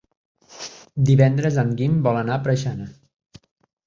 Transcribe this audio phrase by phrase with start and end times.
[1.09, 2.89] Divendres en Guim vol anar a Preixana.